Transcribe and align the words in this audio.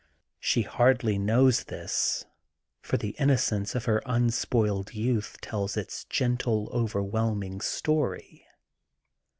She 0.39 0.63
hardly 0.63 1.19
knows 1.19 1.65
this, 1.65 2.25
for 2.81 2.97
the 2.97 3.11
innocence 3.19 3.75
of 3.75 3.85
her 3.85 4.01
unspoiled 4.07 4.95
youth 4.95 5.37
tells 5.41 5.77
its 5.77 6.05
gentle, 6.05 6.69
overwhelming 6.73 7.61
story. 7.61 8.47